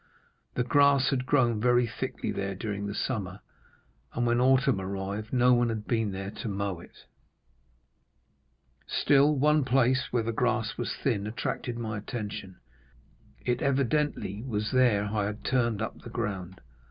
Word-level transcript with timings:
"The 0.55 0.63
grass 0.63 1.11
had 1.11 1.27
grown 1.27 1.61
very 1.61 1.85
thickly 1.85 2.31
there 2.31 2.55
during 2.55 2.87
the 2.87 2.95
summer, 2.95 3.41
and 4.15 4.25
when 4.25 4.41
autumn 4.41 4.81
arrived 4.81 5.31
no 5.31 5.53
one 5.53 5.69
had 5.69 5.85
been 5.85 6.11
there 6.11 6.31
to 6.31 6.47
mow 6.47 6.79
it. 6.79 7.05
Still 8.87 9.35
one 9.35 9.63
place 9.63 10.07
where 10.09 10.23
the 10.23 10.31
grass 10.31 10.75
was 10.75 10.95
thin 10.95 11.27
attracted 11.27 11.77
my 11.77 11.99
attention; 11.99 12.55
it 13.45 13.61
evidently 13.61 14.41
was 14.41 14.71
there 14.71 15.05
I 15.05 15.25
had 15.25 15.43
turned 15.43 15.83
up 15.83 16.01
the 16.01 16.09
ground. 16.09 16.61